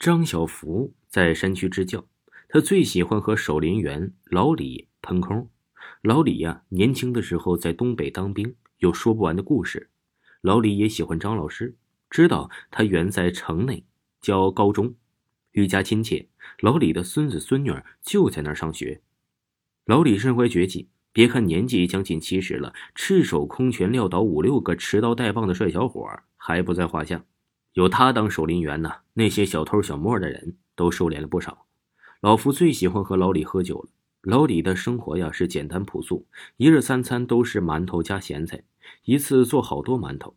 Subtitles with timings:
[0.00, 2.06] 张小福在山区支教，
[2.48, 5.50] 他最喜欢和守林员老李喷空。
[6.00, 9.90] 老李呀，年轻的时候在东北当兵，有说不完的故事。
[10.40, 11.76] 老李也喜欢张老师，
[12.08, 13.84] 知道他原在城内
[14.22, 14.94] 教高中，
[15.52, 16.30] 愈加亲切。
[16.60, 17.70] 老李的孙子孙女
[18.00, 19.02] 就在那儿上学。
[19.84, 26.08] 老李身怀绝技，别看年纪将近七十了，赤手空拳撂倒五六个持刀带棒的帅小伙
[26.38, 27.26] 还不在话下。
[27.74, 31.66] 有他当守林员呢，那些小偷小摸的人都收敛了不少。
[32.20, 33.88] 老福最喜欢和老李喝酒了。
[34.22, 38.64] 老李的生活呀是简单朴素，一日三餐都是馒头加咸菜，
[39.04, 40.34] 一次做好多馒头。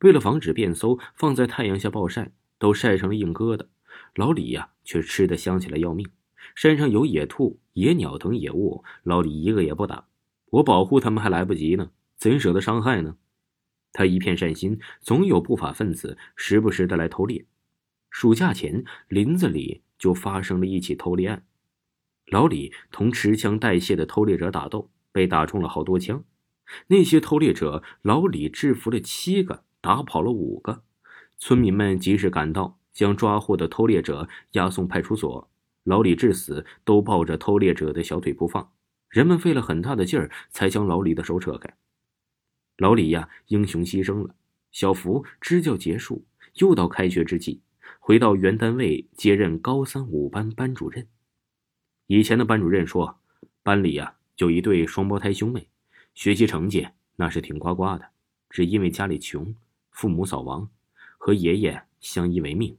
[0.00, 3.66] 为了防止变馊，放在太阳下暴晒，都晒成了硬疙瘩。
[4.14, 6.08] 老李呀却吃得香起来要命。
[6.54, 10.06] 山上有野兔、野鸟等野物，老李一个也不打。
[10.46, 13.16] 我保护他们还来不及呢，怎舍得伤害呢？
[13.92, 17.44] 他一片善心，总有不法分子时不时的来偷猎。
[18.10, 21.44] 暑假前，林子里就发生了一起偷猎案。
[22.26, 26.22] 老李同持枪带械的偷猎者打斗，被打中了好多枪。
[26.86, 30.84] 那些偷猎者，老李制服了七个，打跑了五个。
[31.36, 35.50] 村民们及时赶到，将抓获的偷猎者押送派出所。
[35.82, 38.70] 老李至死都抱着偷猎者的小腿不放。
[39.08, 41.74] 人们费了很大的劲儿，才将老李的手扯开。
[42.80, 44.34] 老李呀，英雄牺牲了。
[44.72, 47.60] 小福支教结束，又到开学之际，
[47.98, 51.06] 回到原单位接任高三五班班主任。
[52.06, 53.20] 以前的班主任说，
[53.62, 55.68] 班里呀有一对双胞胎兄妹，
[56.14, 58.08] 学习成绩那是挺呱呱的，
[58.48, 59.54] 只因为家里穷，
[59.90, 60.66] 父母早亡，
[61.18, 62.74] 和爷爷相依为命。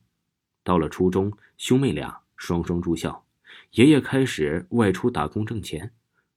[0.64, 3.24] 到了初中，兄妹俩双双住校，
[3.74, 5.92] 爷爷开始外出打工挣钱，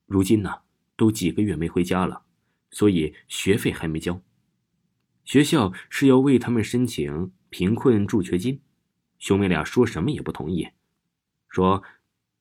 [0.05, 0.51] 如今呢
[0.97, 2.24] 都几个月没回家了，
[2.75, 4.21] 所以学费还没交。
[5.25, 8.61] 学校是要为他们申请贫困助学金，
[9.19, 10.69] 兄妹俩说什么也不同意，
[11.49, 11.83] 说。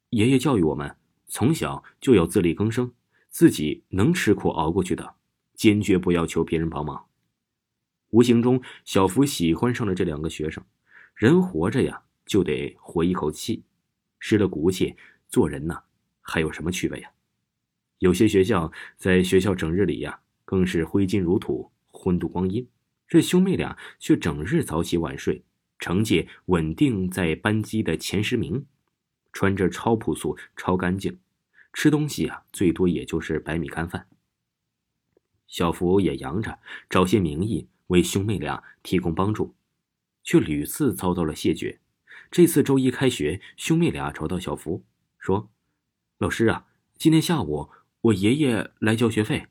[0.09, 0.95] 爷爷教育我们，
[1.25, 2.93] 从小就要自力更生，
[3.31, 5.15] 自己能吃苦熬过去的，
[5.55, 7.07] 坚决不要求别人帮忙。
[8.11, 10.63] 无形中，小福喜欢上了这两个学生。
[11.15, 13.63] 人活着呀，就得活一口气，
[14.19, 14.95] 失了骨气，
[15.27, 15.81] 做人呐，
[16.21, 17.09] 还有什么趣味呀？
[17.97, 20.19] 有些学校在学校整日里呀，
[20.53, 22.69] 更是挥金如土，昏度光阴。
[23.07, 25.43] 这兄妹俩却整日早起晚睡，
[25.79, 28.63] 成绩稳定在班级的前十名。
[29.31, 31.17] 穿着超朴素、超干净，
[31.73, 34.07] 吃东西啊，最多也就是白米干饭。
[35.47, 39.55] 小福也扬着找些名义为兄妹俩提供帮助，
[40.21, 41.79] 却屡次遭到了谢绝。
[42.29, 44.83] 这次周一开学，兄妹俩找到小福，
[45.17, 45.49] 说
[46.19, 47.71] ：“老师啊，今天下午
[48.01, 49.47] 我爷爷来交学费，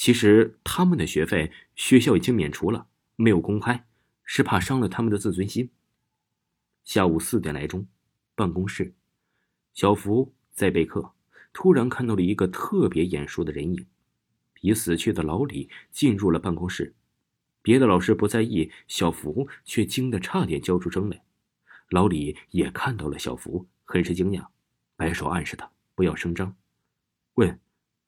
[0.00, 3.84] 其实他们的学费学校已经免除了，没有公开，
[4.24, 5.68] 是怕伤了他们的自尊心。”
[6.84, 7.86] 下午四点来钟，
[8.34, 8.94] 办公室。
[9.74, 11.12] 小福在备课，
[11.52, 13.86] 突然看到了一个特别眼熟的人影，
[14.54, 16.94] 比死去的老李进入了办公室。
[17.60, 21.22] 别的老师不在意，小福却惊得差点叫出声来。
[21.90, 24.46] 老李也看到了小福，很是惊讶，
[24.96, 26.56] 摆手暗示他不要声张，
[27.34, 27.60] 问：“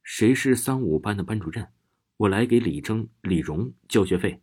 [0.03, 1.69] 谁是三五班的班主任？
[2.23, 4.41] 我来给李征、李荣交学费。”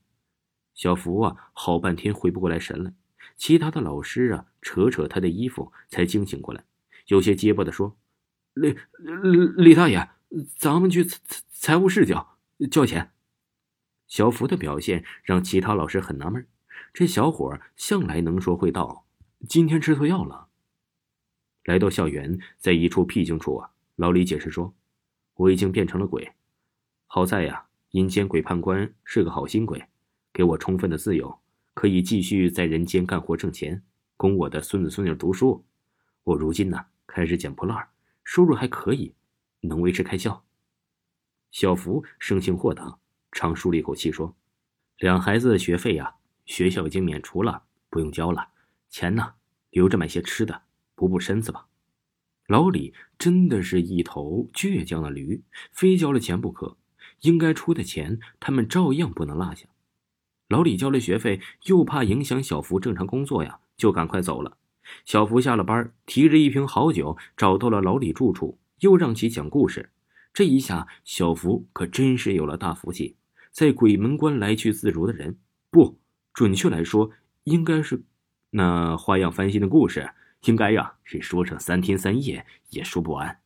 [0.75, 2.94] 小福啊，好半天回不过来神来。
[3.35, 6.66] 其他的老师啊，扯扯他的衣服，才惊醒过来。
[7.07, 7.97] 有些结巴的说
[8.53, 8.75] ：“李
[9.56, 10.09] 李大爷，
[10.57, 11.19] 咱们去财
[11.50, 12.38] 财务室交
[12.69, 13.13] 交钱。”
[14.07, 16.46] 小福的表现让其他老师很纳闷，
[16.94, 19.06] 这小伙向来能说会道，
[19.47, 20.50] 今天吃错药了。
[21.63, 24.73] 来到校园，在一处僻静处啊，老李解释说
[25.35, 26.34] ：“我已经变成了鬼，
[27.06, 29.84] 好在呀，阴间鬼判官是个好心鬼，
[30.34, 31.40] 给我充分的自由，
[31.74, 33.84] 可以继续在人间干活挣钱，
[34.18, 35.66] 供我的孙子孙女读书。
[36.24, 37.90] 我如今呢。”开始捡破烂，
[38.24, 39.16] 收入还可以，
[39.62, 40.46] 能维持开销。
[41.50, 43.00] 小福生性豁达，
[43.32, 44.38] 长舒了一口气说
[45.00, 48.50] ：“两孩子的学费呀，学校已经免除了，不用交了。
[48.90, 49.34] 钱呢，
[49.72, 50.62] 留着买些吃的，
[50.94, 51.66] 补补身子吧。”
[52.46, 56.78] 老李真的是一头倔强的驴，非交了钱不可。
[57.22, 59.68] 应该出的钱，他们照样不能落下。
[60.48, 64.58] 老李交了学费，又怕影响小福正常工作呀，就赶快走了。
[65.06, 69.92] 小福下了班，提着一瓶好酒找到了老李住处，又让其讲故事。
[70.34, 73.16] 这一下，小福可真是有了大福气。
[73.52, 75.38] 在鬼门关来去自如的人，
[75.70, 76.00] 不
[76.34, 77.12] 准确来说，
[77.44, 78.02] 应该是
[78.52, 80.10] 那花样翻新的故事，
[80.46, 83.40] 应该呀是说上三天三夜也说不完。